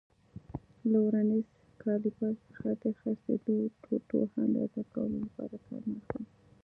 له 0.89 0.97
ورنیز 1.05 1.47
کالیپر 1.81 2.33
څخه 2.47 2.67
د 2.81 2.83
څرخېدلو 3.01 3.65
ټوټو 3.83 4.19
اندازه 4.45 4.81
کولو 4.93 5.17
لپاره 5.25 5.55
کار 5.67 5.81
مه 5.89 5.97
اخلئ. 6.01 6.25